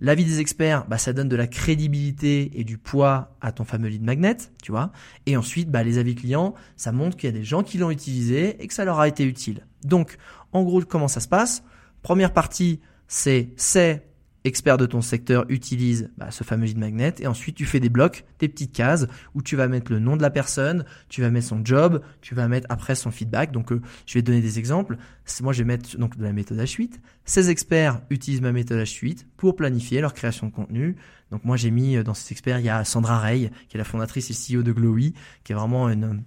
L'avis 0.00 0.24
des 0.24 0.40
experts, 0.40 0.86
bah, 0.86 0.98
ça 0.98 1.12
donne 1.12 1.28
de 1.28 1.36
la 1.36 1.46
crédibilité 1.46 2.50
et 2.54 2.64
du 2.64 2.78
poids 2.78 3.36
à 3.40 3.50
ton 3.52 3.64
fameux 3.64 3.88
lead 3.88 4.02
magnet, 4.02 4.36
tu 4.62 4.70
vois. 4.70 4.92
Et 5.26 5.36
ensuite, 5.36 5.70
bah, 5.70 5.82
les 5.82 5.98
avis 5.98 6.14
clients, 6.14 6.54
ça 6.76 6.92
montre 6.92 7.16
qu'il 7.16 7.28
y 7.28 7.32
a 7.32 7.36
des 7.36 7.44
gens 7.44 7.62
qui 7.62 7.78
l'ont 7.78 7.90
utilisé 7.90 8.62
et 8.62 8.66
que 8.66 8.74
ça 8.74 8.84
leur 8.84 9.00
a 9.00 9.08
été 9.08 9.24
utile. 9.24 9.66
Donc, 9.84 10.16
en 10.52 10.62
gros, 10.62 10.82
comment 10.82 11.08
ça 11.08 11.20
se 11.20 11.28
passe? 11.28 11.62
Première 12.02 12.32
partie, 12.32 12.80
c'est 13.08 13.50
c'est 13.56 14.07
expert 14.44 14.76
de 14.76 14.86
ton 14.86 15.00
secteur 15.00 15.44
utilise 15.48 16.10
bah, 16.16 16.30
ce 16.30 16.44
fameux 16.44 16.66
lead 16.66 16.78
magnet 16.78 17.14
et 17.18 17.26
ensuite 17.26 17.56
tu 17.56 17.64
fais 17.64 17.80
des 17.80 17.88
blocs, 17.88 18.24
des 18.38 18.48
petites 18.48 18.72
cases 18.72 19.06
où 19.34 19.42
tu 19.42 19.56
vas 19.56 19.68
mettre 19.68 19.92
le 19.92 19.98
nom 19.98 20.16
de 20.16 20.22
la 20.22 20.30
personne, 20.30 20.84
tu 21.08 21.20
vas 21.20 21.30
mettre 21.30 21.48
son 21.48 21.64
job, 21.64 22.02
tu 22.20 22.34
vas 22.34 22.48
mettre 22.48 22.66
après 22.70 22.94
son 22.94 23.10
feedback. 23.10 23.52
Donc 23.52 23.72
euh, 23.72 23.80
je 24.06 24.14
vais 24.14 24.22
te 24.22 24.26
donner 24.26 24.40
des 24.40 24.58
exemples. 24.58 24.96
Moi 25.42 25.52
je 25.52 25.58
vais 25.58 25.66
mettre 25.66 25.98
donc 25.98 26.16
de 26.16 26.24
la 26.24 26.32
méthode 26.32 26.58
H8. 26.58 26.94
Ces 27.24 27.50
experts 27.50 28.00
utilisent 28.10 28.40
ma 28.40 28.52
méthode 28.52 28.78
H8 28.78 29.26
pour 29.36 29.56
planifier 29.56 30.00
leur 30.00 30.14
création 30.14 30.46
de 30.46 30.52
contenu. 30.52 30.96
Donc 31.30 31.44
moi 31.44 31.56
j'ai 31.56 31.70
mis 31.70 31.96
euh, 31.96 32.02
dans 32.02 32.14
ces 32.14 32.32
experts 32.32 32.60
il 32.60 32.66
y 32.66 32.70
a 32.70 32.84
Sandra 32.84 33.18
Rey 33.18 33.50
qui 33.68 33.76
est 33.76 33.78
la 33.78 33.84
fondatrice 33.84 34.30
et 34.30 34.56
CEO 34.56 34.62
de 34.62 34.72
Glowy 34.72 35.14
qui 35.44 35.52
est 35.52 35.56
vraiment 35.56 35.88
une 35.88 36.22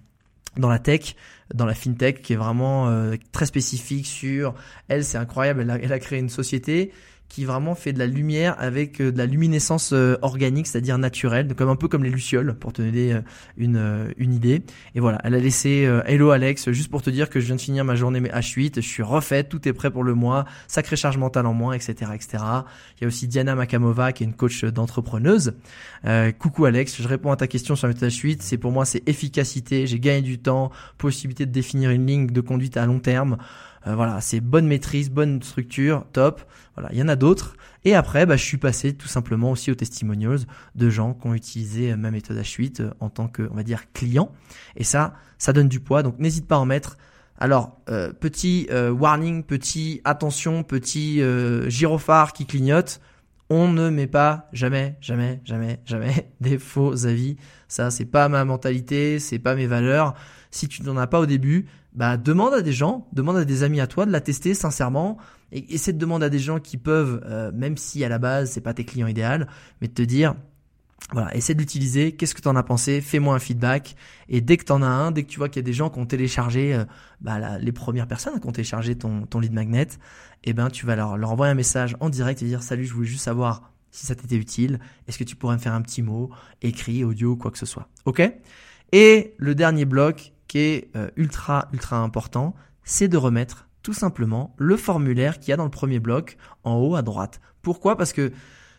dans 0.56 0.68
la 0.68 0.78
tech, 0.78 1.16
dans 1.54 1.66
la 1.66 1.74
fintech, 1.74 2.22
qui 2.22 2.34
est 2.34 2.36
vraiment 2.36 2.88
euh, 2.88 3.16
très 3.32 3.46
spécifique 3.46 4.06
sur 4.06 4.54
elle. 4.88 5.04
C'est 5.04 5.18
incroyable. 5.18 5.62
elle 5.82 5.92
a, 5.92 5.98
créé 5.98 6.18
une 6.18 6.28
société 6.28 6.92
qui 7.32 7.46
vraiment 7.46 7.74
fait 7.74 7.94
de 7.94 7.98
la 7.98 8.06
lumière 8.06 8.54
avec 8.58 9.00
euh, 9.00 9.10
de 9.10 9.16
la 9.16 9.24
luminescence 9.24 9.94
euh, 9.94 10.18
organique, 10.20 10.66
c'est-à-dire 10.66 10.98
naturelle, 10.98 11.54
comme 11.54 11.70
un 11.70 11.76
peu 11.76 11.88
comme 11.88 12.04
les 12.04 12.10
lucioles, 12.10 12.54
pour 12.54 12.74
te 12.74 12.82
donner 12.82 13.14
euh, 13.14 13.20
une, 13.56 14.12
une 14.18 14.34
idée. 14.34 14.62
Et 14.94 15.00
voilà, 15.00 15.18
elle 15.24 15.34
a 15.34 15.38
laissé 15.38 15.88
Hello 16.04 16.30
Alex, 16.30 16.70
juste 16.72 16.90
pour 16.90 17.00
te 17.00 17.08
dire 17.08 17.30
que 17.30 17.40
je 17.40 17.46
viens 17.46 17.56
de 17.56 17.60
finir 17.60 17.86
ma 17.86 17.94
journée 17.94 18.20
H8, 18.20 18.74
je 18.76 18.80
suis 18.80 19.02
refaite, 19.02 19.48
tout 19.48 19.66
est 19.66 19.72
prêt 19.72 19.90
pour 19.90 20.04
le 20.04 20.14
mois, 20.14 20.44
sacrée 20.66 20.96
charge 20.96 21.16
mentale 21.16 21.46
en 21.46 21.54
moins, 21.54 21.72
etc., 21.72 22.12
etc. 22.14 22.44
Il 22.98 23.02
y 23.02 23.04
a 23.04 23.06
aussi 23.06 23.28
Diana 23.28 23.54
Makamova, 23.54 24.12
qui 24.12 24.24
est 24.24 24.26
une 24.26 24.34
coach 24.34 24.64
d'entrepreneuse. 24.64 25.54
coucou 26.38 26.66
Alex, 26.66 27.00
je 27.00 27.08
réponds 27.08 27.32
à 27.32 27.36
ta 27.36 27.46
question 27.46 27.76
sur 27.76 27.86
la 27.86 27.94
méthode 27.94 28.10
H8. 28.10 28.38
C'est 28.40 28.58
pour 28.58 28.72
moi, 28.72 28.84
c'est 28.84 29.08
efficacité, 29.08 29.86
j'ai 29.86 29.98
gagné 29.98 30.20
du 30.20 30.38
temps, 30.38 30.70
possibilité 30.98 31.46
de 31.46 31.52
définir 31.52 31.90
une 31.90 32.06
ligne 32.06 32.26
de 32.26 32.40
conduite 32.42 32.76
à 32.76 32.84
long 32.84 32.98
terme. 32.98 33.38
Euh, 33.86 33.94
voilà, 33.94 34.20
c'est 34.20 34.40
bonne 34.40 34.66
maîtrise, 34.66 35.10
bonne 35.10 35.42
structure, 35.42 36.04
top. 36.12 36.42
Voilà, 36.76 36.90
il 36.92 36.98
y 36.98 37.02
en 37.02 37.08
a 37.08 37.16
d'autres. 37.16 37.56
Et 37.84 37.94
après, 37.94 38.26
bah, 38.26 38.36
je 38.36 38.44
suis 38.44 38.56
passé 38.56 38.94
tout 38.94 39.08
simplement 39.08 39.50
aussi 39.50 39.70
aux 39.70 39.74
testimonials 39.74 40.40
de 40.74 40.90
gens 40.90 41.14
qui 41.14 41.26
ont 41.26 41.34
utilisé 41.34 41.94
ma 41.96 42.10
méthode 42.10 42.38
H8 42.38 42.82
euh, 42.82 42.90
en 43.00 43.10
tant 43.10 43.28
que, 43.28 43.42
on 43.50 43.54
va 43.54 43.62
dire, 43.62 43.92
client. 43.92 44.32
Et 44.76 44.84
ça, 44.84 45.14
ça 45.38 45.52
donne 45.52 45.68
du 45.68 45.80
poids. 45.80 46.02
Donc 46.02 46.18
n'hésite 46.18 46.46
pas 46.46 46.56
à 46.56 46.58
en 46.58 46.66
mettre. 46.66 46.96
Alors, 47.38 47.80
euh, 47.88 48.12
petit 48.12 48.68
warning, 48.70 49.42
petit 49.42 50.00
attention, 50.04 50.62
petit 50.62 51.20
gyrophare 51.68 52.32
qui 52.32 52.46
clignote. 52.46 53.00
On 53.50 53.68
ne 53.68 53.90
met 53.90 54.06
pas 54.06 54.48
jamais, 54.52 54.96
jamais, 55.00 55.42
jamais, 55.44 55.80
jamais 55.84 56.30
des 56.40 56.58
faux 56.58 57.04
avis. 57.04 57.36
Ça, 57.68 57.90
c'est 57.90 58.06
pas 58.06 58.28
ma 58.28 58.44
mentalité, 58.44 59.18
c'est 59.18 59.38
pas 59.38 59.54
mes 59.54 59.66
valeurs. 59.66 60.14
Si 60.50 60.68
tu 60.68 60.82
n'en 60.82 60.96
as 60.96 61.06
pas 61.06 61.20
au 61.20 61.26
début, 61.26 61.66
bah 61.94 62.16
demande 62.16 62.54
à 62.54 62.62
des 62.62 62.72
gens, 62.72 63.08
demande 63.12 63.36
à 63.36 63.44
des 63.44 63.62
amis 63.62 63.80
à 63.80 63.86
toi 63.86 64.06
de 64.06 64.10
la 64.10 64.20
tester 64.20 64.54
sincèrement 64.54 65.18
et 65.50 65.74
essaie 65.74 65.92
de 65.92 65.98
demander 65.98 66.26
à 66.26 66.30
des 66.30 66.38
gens 66.38 66.58
qui 66.58 66.78
peuvent, 66.78 67.22
euh, 67.26 67.52
même 67.52 67.76
si 67.76 68.02
à 68.04 68.08
la 68.08 68.18
base 68.18 68.50
c'est 68.50 68.60
pas 68.60 68.74
tes 68.74 68.84
clients 68.84 69.06
idéaux, 69.06 69.44
mais 69.80 69.88
de 69.88 69.92
te 69.92 70.02
dire 70.02 70.34
voilà, 71.12 71.34
essaie 71.36 71.54
de 71.54 71.58
l'utiliser, 71.58 72.12
qu'est-ce 72.12 72.34
que 72.34 72.40
tu 72.40 72.48
en 72.48 72.56
as 72.56 72.62
pensé, 72.62 73.00
fais-moi 73.02 73.34
un 73.34 73.38
feedback, 73.38 73.96
et 74.28 74.40
dès 74.40 74.56
que 74.56 74.64
tu 74.64 74.72
en 74.72 74.80
as 74.82 74.86
un, 74.86 75.10
dès 75.10 75.24
que 75.24 75.28
tu 75.28 75.38
vois 75.38 75.48
qu'il 75.48 75.60
y 75.60 75.64
a 75.64 75.66
des 75.66 75.72
gens 75.74 75.90
qui 75.90 75.98
ont 75.98 76.06
téléchargé, 76.06 76.74
euh, 76.74 76.84
bah, 77.20 77.58
les 77.58 77.72
premières 77.72 78.06
personnes 78.06 78.40
qui 78.40 78.46
ont 78.46 78.52
téléchargé 78.52 78.96
ton, 78.96 79.26
ton 79.26 79.40
lead 79.40 79.52
magnet, 79.52 79.88
eh 80.44 80.54
ben, 80.54 80.70
tu 80.70 80.86
vas 80.86 80.96
leur, 80.96 81.18
leur 81.18 81.30
envoyer 81.30 81.52
un 81.52 81.56
message 81.56 81.96
en 82.00 82.08
direct 82.08 82.40
et 82.42 82.46
dire 82.46 82.62
salut, 82.62 82.86
je 82.86 82.94
voulais 82.94 83.08
juste 83.08 83.24
savoir 83.24 83.72
si 83.90 84.06
ça 84.06 84.14
t'était 84.14 84.36
utile, 84.36 84.80
est-ce 85.06 85.18
que 85.18 85.24
tu 85.24 85.36
pourrais 85.36 85.56
me 85.56 85.60
faire 85.60 85.74
un 85.74 85.82
petit 85.82 86.00
mot, 86.00 86.30
écrit, 86.62 87.04
audio, 87.04 87.36
quoi 87.36 87.50
que 87.50 87.58
ce 87.58 87.66
soit. 87.66 87.88
Ok? 88.06 88.22
Et 88.92 89.34
le 89.36 89.54
dernier 89.54 89.84
bloc, 89.84 90.32
qui 90.52 90.58
est 90.58 90.90
euh, 90.96 91.08
ultra 91.16 91.66
ultra 91.72 91.96
important, 91.96 92.54
c'est 92.84 93.08
de 93.08 93.16
remettre 93.16 93.70
tout 93.82 93.94
simplement 93.94 94.54
le 94.58 94.76
formulaire 94.76 95.38
qu'il 95.38 95.48
y 95.48 95.52
a 95.54 95.56
dans 95.56 95.64
le 95.64 95.70
premier 95.70 95.98
bloc 95.98 96.36
en 96.62 96.74
haut 96.74 96.94
à 96.94 97.00
droite. 97.00 97.40
Pourquoi? 97.62 97.96
Parce 97.96 98.12
que 98.12 98.32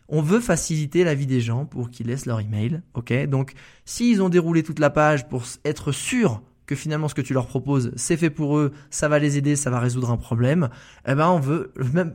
on 0.08 0.22
veut 0.22 0.39
faciliter 0.39 1.03
la 1.03 1.15
vie 1.15 1.25
des 1.25 1.42
gens 1.42 1.65
pour 1.65 1.89
qu'ils 1.89 2.06
laissent 2.06 2.27
leur 2.27 2.42
email, 2.42 2.84
ok? 2.94 3.25
Donc, 3.25 3.53
s'ils 3.86 4.22
ont 4.22 4.30
déroulé 4.30 4.62
toute 4.62 4.77
la 4.77 4.92
page 4.92 5.27
pour 5.27 5.42
être 5.65 5.92
sûr 5.92 6.44
que 6.65 6.75
finalement 6.75 7.08
ce 7.08 7.15
que 7.15 7.22
tu 7.22 7.34
leur 7.34 7.48
proposes 7.48 7.91
c'est 7.96 8.17
fait 8.17 8.29
pour 8.29 8.58
eux, 8.58 8.72
ça 8.89 9.08
va 9.08 9.20
les 9.20 9.38
aider, 9.38 9.55
ça 9.55 9.70
va 9.70 9.79
résoudre 9.79 10.12
un 10.12 10.17
problème, 10.17 10.70
eh 11.08 11.15
ben 11.15 11.27
on 11.29 11.39
veut 11.39 11.72
même 11.93 12.13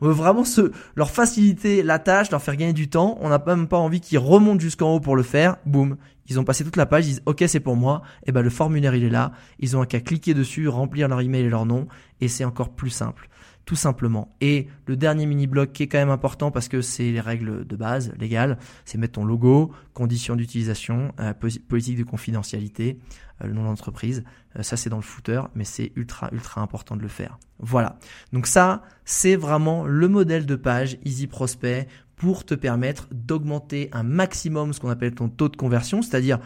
on 0.00 0.06
veut 0.06 0.12
vraiment 0.12 0.44
se 0.44 0.72
leur 0.96 1.10
faciliter 1.10 1.82
la 1.82 1.98
tâche, 1.98 2.30
leur 2.30 2.42
faire 2.42 2.56
gagner 2.56 2.72
du 2.72 2.88
temps. 2.88 3.18
On 3.20 3.28
n'a 3.28 3.42
même 3.46 3.68
pas 3.68 3.78
envie 3.78 4.00
qu'ils 4.00 4.18
remontent 4.18 4.60
jusqu'en 4.60 4.94
haut 4.94 5.00
pour 5.00 5.16
le 5.16 5.22
faire. 5.22 5.56
Boum, 5.66 5.96
ils 6.28 6.38
ont 6.38 6.44
passé 6.44 6.64
toute 6.64 6.76
la 6.76 6.86
page, 6.86 7.06
ils 7.06 7.10
disent 7.10 7.22
OK 7.26 7.42
c'est 7.46 7.60
pour 7.60 7.76
moi. 7.76 8.02
Eh 8.26 8.32
ben 8.32 8.42
le 8.42 8.50
formulaire 8.50 8.94
il 8.94 9.04
est 9.04 9.10
là. 9.10 9.32
Ils 9.58 9.76
ont 9.76 9.84
qu'à 9.84 10.00
cliquer 10.00 10.34
dessus, 10.34 10.68
remplir 10.68 11.08
leur 11.08 11.20
email 11.20 11.44
et 11.44 11.50
leur 11.50 11.66
nom, 11.66 11.86
et 12.20 12.28
c'est 12.28 12.44
encore 12.44 12.70
plus 12.70 12.90
simple 12.90 13.28
tout 13.64 13.76
simplement. 13.76 14.34
Et 14.40 14.68
le 14.86 14.96
dernier 14.96 15.26
mini-bloc 15.26 15.72
qui 15.72 15.84
est 15.84 15.86
quand 15.86 15.98
même 15.98 16.10
important 16.10 16.50
parce 16.50 16.68
que 16.68 16.80
c'est 16.80 17.10
les 17.12 17.20
règles 17.20 17.66
de 17.66 17.76
base 17.76 18.12
légales, 18.18 18.58
c'est 18.84 18.98
mettre 18.98 19.14
ton 19.14 19.24
logo, 19.24 19.72
conditions 19.94 20.36
d'utilisation, 20.36 21.12
euh, 21.20 21.32
politique 21.68 21.98
de 21.98 22.04
confidentialité, 22.04 22.98
euh, 23.42 23.46
le 23.46 23.52
nom 23.52 23.64
d'entreprise. 23.64 24.24
Euh, 24.56 24.62
ça 24.62 24.76
c'est 24.76 24.90
dans 24.90 24.96
le 24.96 25.02
footer, 25.02 25.42
mais 25.54 25.64
c'est 25.64 25.92
ultra 25.96 26.28
ultra 26.32 26.60
important 26.60 26.96
de 26.96 27.02
le 27.02 27.08
faire. 27.08 27.38
Voilà. 27.58 27.98
Donc 28.32 28.46
ça, 28.46 28.82
c'est 29.04 29.36
vraiment 29.36 29.86
le 29.86 30.08
modèle 30.08 30.46
de 30.46 30.56
page 30.56 30.98
Easy 31.04 31.26
Prospect 31.26 31.86
pour 32.16 32.44
te 32.44 32.54
permettre 32.54 33.08
d'augmenter 33.12 33.88
un 33.92 34.02
maximum 34.02 34.72
ce 34.72 34.80
qu'on 34.80 34.90
appelle 34.90 35.14
ton 35.14 35.28
taux 35.28 35.48
de 35.48 35.56
conversion, 35.56 36.02
c'est-à-dire 36.02 36.38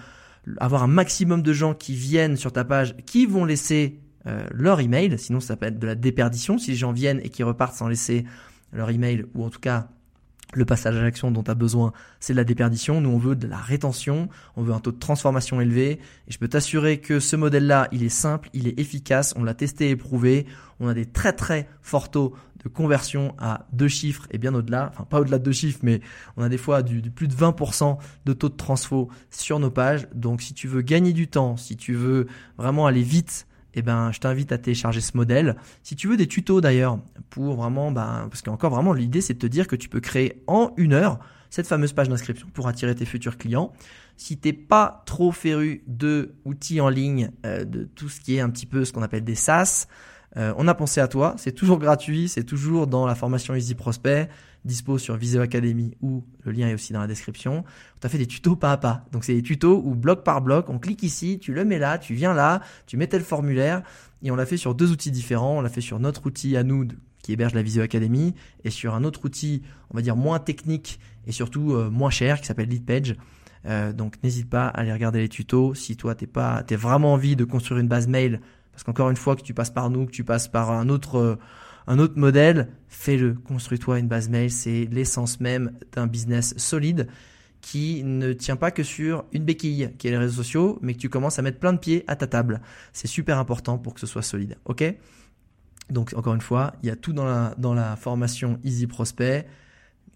avoir 0.59 0.83
un 0.83 0.89
maximum 0.89 1.43
de 1.43 1.53
gens 1.53 1.75
qui 1.75 1.95
viennent 1.95 2.37
sur 2.37 2.53
ta 2.53 2.65
page, 2.65 2.95
qui 3.07 3.27
vont 3.27 3.45
laisser 3.45 3.99
euh, 4.27 4.47
leur 4.53 4.81
email, 4.81 5.19
sinon 5.19 5.41
ça 5.41 5.57
peut 5.57 5.67
être 5.67 5.79
de 5.79 5.87
la 5.87 5.95
déperdition 5.95 6.59
si 6.59 6.71
les 6.71 6.77
gens 6.77 6.93
viennent 6.93 7.21
et 7.23 7.29
qui 7.29 7.43
repartent 7.43 7.75
sans 7.75 7.89
laisser 7.89 8.25
leur 8.73 8.91
email 8.91 9.25
ou 9.35 9.45
en 9.45 9.51
tout 9.51 9.61
cas 9.61 9.89
le 10.55 10.65
passage 10.65 10.97
à 10.97 11.03
l'action 11.03 11.31
dont 11.31 11.43
tu 11.43 11.51
as 11.51 11.55
besoin, 11.55 11.93
c'est 12.21 12.33
de 12.33 12.37
la 12.37 12.45
déperdition. 12.45 13.01
Nous, 13.01 13.11
on 13.11 13.19
veut 13.19 13.37
de 13.37 13.47
la 13.47 13.57
rétention, 13.57 14.29
on 14.57 14.63
veut 14.63 14.73
un 14.73 14.81
taux 14.81 14.93
de 14.93 14.99
transformation 14.99 15.61
élevé. 15.61 15.99
Et 16.29 16.33
je 16.33 16.39
peux 16.39 16.49
t'assurer 16.49 16.99
que 16.99 17.21
ce 17.21 17.37
modèle-là, 17.37 17.89
il 17.93 18.03
est 18.03 18.09
simple, 18.09 18.51
il 18.53 18.69
est 18.69 18.79
efficace, 18.79 19.35
on 19.37 19.43
l'a 19.43 19.55
testé 19.55 19.91
et 19.91 19.97
prouvé. 19.97 20.47
On 20.81 20.89
a 20.89 20.95
des 20.95 21.07
très 21.07 21.33
très 21.33 21.69
forts 21.83 22.11
taux 22.11 22.35
de 22.63 22.69
conversion 22.69 23.35
à 23.39 23.67
deux 23.73 23.89
chiffres 23.89 24.27
et 24.31 24.39
bien 24.39 24.55
au-delà. 24.55 24.91
Enfin, 24.93 25.05
pas 25.05 25.21
au-delà 25.21 25.39
de 25.39 25.45
deux 25.45 25.53
chiffres, 25.53 25.81
mais 25.83 26.01
on 26.37 26.43
a 26.43 26.49
des 26.49 26.59
fois 26.59 26.83
du, 26.83 27.03
du 27.03 27.11
plus 27.11 27.29
de 27.29 27.35
20% 27.35 27.99
de 28.25 28.33
taux 28.33 28.49
de 28.49 28.57
transfo 28.57 29.09
sur 29.31 29.59
nos 29.59 29.71
pages. 29.71 30.09
Donc, 30.15 30.41
si 30.41 30.55
tu 30.55 30.69
veux 30.69 30.83
gagner 30.83 31.13
du 31.13 31.29
temps, 31.29 31.57
si 31.57 31.77
tu 31.77 31.95
veux 31.95 32.27
vraiment 32.57 32.87
aller 32.87 33.03
vite, 33.03 33.47
eh 33.75 33.83
ben, 33.83 34.13
je 34.13 34.21
t'invite 34.21 34.53
à 34.53 34.59
télécharger 34.59 35.01
ce 35.01 35.17
modèle. 35.17 35.57
Si 35.83 35.97
tu 35.97 36.09
veux 36.09 36.17
des 36.17 36.27
tutos 36.27 36.61
d'ailleurs, 36.61 36.99
pour 37.31 37.55
vraiment, 37.55 37.91
ben, 37.91 38.29
parce 38.31 38.43
qu'encore 38.43 38.71
vraiment, 38.71 38.93
l'idée 38.93 39.21
c'est 39.21 39.35
de 39.35 39.39
te 39.39 39.47
dire 39.47 39.67
que 39.67 39.77
tu 39.77 39.89
peux 39.89 40.01
créer 40.01 40.43
en 40.47 40.73
une 40.77 40.93
heure 40.93 41.19
cette 41.51 41.67
fameuse 41.67 41.93
page 41.93 42.09
d'inscription 42.09 42.49
pour 42.53 42.67
attirer 42.67 42.95
tes 42.95 43.05
futurs 43.05 43.39
clients. 43.39 43.73
Si 44.17 44.37
t'es 44.39 44.53
pas 44.53 45.03
trop 45.07 45.31
féru 45.33 45.85
de 45.87 46.35
outils 46.45 46.81
en 46.81 46.89
ligne, 46.89 47.31
euh, 47.47 47.65
de 47.65 47.85
tout 47.85 48.09
ce 48.09 48.21
qui 48.21 48.37
est 48.37 48.41
un 48.41 48.51
petit 48.51 48.67
peu 48.67 48.85
ce 48.85 48.93
qu'on 48.93 49.03
appelle 49.03 49.25
des 49.25 49.35
SaaS, 49.35 49.87
euh, 50.37 50.53
on 50.57 50.67
a 50.67 50.75
pensé 50.75 51.01
à 51.01 51.09
toi. 51.09 51.35
C'est 51.39 51.53
toujours 51.53 51.79
gratuit, 51.79 52.29
c'est 52.29 52.45
toujours 52.45 52.87
dans 52.87 53.07
la 53.07 53.15
formation 53.15 53.55
Easy 53.55 53.75
Prospect 53.75 54.29
dispo 54.65 54.99
sur 54.99 55.17
Viseo 55.17 55.41
Academy 55.41 55.97
ou 56.01 56.25
le 56.45 56.53
lien 56.53 56.69
est 56.69 56.75
aussi 56.75 56.93
dans 56.93 57.01
la 57.01 57.07
description. 57.07 57.65
On 58.03 58.07
a 58.07 58.09
fait 58.09 58.19
des 58.19 58.27
tutos 58.27 58.57
pas 58.57 58.73
à 58.73 58.77
pas. 58.77 59.05
Donc 59.13 59.25
c'est 59.25 59.35
des 59.35 59.43
tutos 59.43 59.83
où 59.85 59.95
bloc 59.95 60.25
par 60.25 60.41
bloc, 60.41 60.69
on 60.69 60.79
clique 60.79 61.03
ici, 61.03 61.39
tu 61.39 61.53
le 61.53 61.65
mets 61.65 61.79
là, 61.79 61.99
tu 61.99 62.15
viens 62.15 62.35
là, 62.35 62.61
tu 62.87 62.97
mets 62.97 63.07
tel 63.07 63.23
formulaire 63.23 63.83
et 64.23 64.31
on 64.31 64.37
l'a 64.37 64.47
fait 64.47 64.57
sur 64.57 64.75
deux 64.75 64.91
outils 64.91 65.11
différents. 65.11 65.59
On 65.59 65.61
l'a 65.61 65.69
fait 65.69 65.81
sur 65.81 65.99
notre 65.99 66.27
outil 66.27 66.57
à 66.57 66.63
nous 66.63 66.89
qui 67.23 67.33
héberge 67.33 67.55
la 67.55 67.63
Viseo 67.63 67.83
Academy 67.83 68.35
et 68.65 68.71
sur 68.71 68.95
un 68.95 69.05
autre 69.05 69.25
outil, 69.25 69.63
on 69.91 69.97
va 69.97 70.03
dire 70.03 70.17
moins 70.17 70.39
technique 70.39 71.01
et 71.27 71.33
surtout 71.33 71.73
euh, 71.73 71.91
moins 71.91 72.11
cher 72.11 72.41
qui 72.41 72.47
s'appelle 72.47 72.69
Leadpage. 72.69 73.17
Euh, 73.67 73.93
donc 73.93 74.23
n'hésite 74.23 74.49
pas 74.51 74.67
à 74.67 74.81
aller 74.81 74.93
regarder 74.93 75.21
les 75.21 75.29
tutos 75.29 75.75
si 75.75 75.97
toi 75.97 76.15
t'es 76.15 76.27
pas 76.27 76.63
t'es 76.65 76.77
vraiment 76.77 77.15
envie 77.15 77.35
de 77.35 77.45
construire 77.45 77.81
une 77.81 77.89
base 77.89 78.09
mail 78.09 78.43
parce 78.73 78.85
qu'encore 78.85 79.09
une 79.09 79.17
fois 79.17 79.37
que 79.37 79.43
tu 79.43 79.55
passes 79.55 79.71
par 79.71 79.89
nous, 79.89 80.05
que 80.05 80.11
tu 80.11 80.23
passes 80.23 80.49
par 80.49 80.71
un 80.71 80.91
autre 80.91 81.17
euh, 81.17 81.37
un 81.87 81.99
autre 81.99 82.17
modèle, 82.17 82.69
fais-le. 82.89 83.35
Construis-toi 83.35 83.99
une 83.99 84.09
base 84.09 84.29
mail. 84.29 84.51
C'est 84.51 84.89
l'essence 84.91 85.41
même 85.41 85.73
d'un 85.93 86.07
business 86.07 86.55
solide 86.57 87.09
qui 87.61 88.05
ne 88.05 88.33
tient 88.35 88.57
pas 88.57 88.71
que 88.71 88.83
sur 88.83 89.25
une 89.33 89.45
béquille 89.45 89.91
qui 89.99 90.09
est 90.09 90.11
les 90.11 90.19
réseaux 90.19 90.43
sociaux, 90.43 90.79
mais 90.83 90.95
que 90.95 90.99
tu 90.99 91.09
commences 91.09 91.39
à 91.39 91.43
mettre 91.43 91.59
plein 91.59 91.73
de 91.73 91.79
pieds 91.79 92.05
à 92.07 92.15
ta 92.15 92.27
table. 92.27 92.61
C'est 92.93 93.09
super 93.09 93.39
important 93.39 93.79
pour 93.79 93.95
que 93.95 94.01
ce 94.01 94.07
soit 94.07 94.23
solide. 94.23 94.57
Ok? 94.67 94.85
Donc 95.91 96.13
encore 96.15 96.35
une 96.35 96.41
fois, 96.41 96.75
il 96.83 96.89
y 96.89 96.91
a 96.91 96.97
tout 96.97 97.13
dans 97.13 97.25
la, 97.25 97.97
formation 97.97 98.59
Easy 98.65 98.87
Prospect 98.87 99.47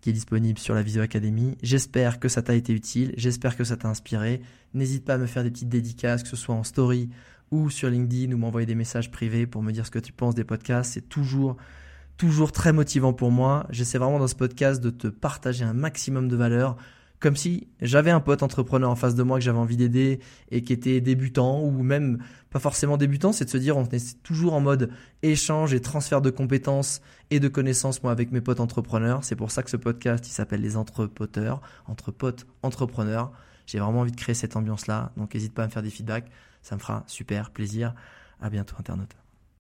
qui 0.01 0.11
est 0.11 0.13
disponible 0.13 0.59
sur 0.59 0.75
la 0.75 0.83
Visio 0.83 1.03
Academy. 1.03 1.57
J'espère 1.63 2.21
que 2.21 2.29
ça 2.29 2.43
t'a 2.43 2.55
été 2.55 2.73
utile, 2.73 3.15
j'espère 3.17 3.57
que 3.57 3.65
ça 3.65 3.77
t'a 3.77 3.89
inspiré. 3.89 4.43
N'hésite 4.75 5.05
pas 5.05 5.15
à 5.15 5.19
me 5.19 5.27
faire 5.27 5.43
des 5.43 5.51
petites 5.51 5.69
dédicaces, 5.69 6.23
que 6.23 6.29
ce 6.29 6.37
soit 6.37 6.55
en 6.55 6.65
story 6.65 7.09
ou 7.51 7.71
sur 7.71 7.89
LinkedIn 7.91 8.33
ou 8.33 8.39
m'envoyer 8.39 8.67
des 8.67 8.75
messages 8.75 9.11
privés 9.11 9.47
pour 9.47 9.63
me 9.63 9.73
dire 9.73 9.87
ce 9.87 9.91
que 9.91 9.99
tu 9.99 10.13
penses 10.13 10.35
des 10.35 10.45
podcasts. 10.45 10.93
C'est 10.95 11.09
toujours, 11.09 11.57
toujours 12.17 12.53
très 12.53 12.73
motivant 12.73 13.13
pour 13.13 13.31
moi. 13.31 13.67
J'essaie 13.71 13.99
vraiment 13.99 14.19
dans 14.19 14.29
ce 14.29 14.35
podcast 14.35 14.83
de 14.83 14.91
te 14.91 15.09
partager 15.09 15.65
un 15.65 15.75
maximum 15.75 16.29
de 16.29 16.37
valeur. 16.37 16.77
comme 17.21 17.37
si 17.37 17.67
j'avais 17.81 18.13
un 18.13 18.21
pote 18.21 18.43
entrepreneur 18.43 18.89
en 18.91 18.95
face 18.95 19.17
de 19.17 19.23
moi 19.23 19.39
que 19.39 19.45
j'avais 19.45 19.59
envie 19.59 19.77
d'aider 19.77 20.21
et 20.51 20.63
qui 20.63 20.73
était 20.73 21.01
débutant 21.01 21.61
ou 21.63 21.83
même 21.83 22.19
pas 22.51 22.61
forcément 22.61 22.97
débutant, 22.97 23.33
c'est 23.33 23.45
de 23.45 23.51
se 23.51 23.59
dire 23.59 23.77
on 23.77 23.85
est 23.85 24.23
toujours 24.23 24.55
en 24.55 24.61
mode 24.61 24.91
échange 25.23 25.75
et 25.75 25.81
transfert 25.81 26.23
de 26.23 26.31
compétences 26.31 27.01
et 27.31 27.41
de 27.41 27.49
connaissances 27.49 28.03
moi 28.03 28.13
avec 28.13 28.31
mes 28.31 28.41
potes 28.41 28.61
entrepreneurs. 28.61 29.25
C'est 29.25 29.37
pour 29.37 29.51
ça 29.51 29.63
que 29.63 29.71
ce 29.71 29.77
podcast 29.77 30.29
il 30.29 30.31
s'appelle 30.31 30.61
les 30.61 30.77
entrepoteurs, 30.77 31.61
entre 31.87 32.13
potes 32.13 32.47
entrepreneurs. 32.63 33.33
J'ai 33.67 33.81
vraiment 33.81 34.01
envie 34.01 34.13
de 34.13 34.17
créer 34.17 34.35
cette 34.35 34.57
ambiance 34.57 34.87
là, 34.87 35.13
donc 35.17 35.35
n'hésite 35.35 35.53
pas 35.53 35.65
à 35.65 35.67
me 35.67 35.71
faire 35.73 35.83
des 35.83 35.91
feedbacks, 35.91 36.31
ça 36.69 36.77
me 36.77 36.81
fera 36.81 37.03
super 37.07 37.51
plaisir. 37.51 37.95
À 38.41 38.51
bientôt 38.51 38.77
internaute. 38.79 39.17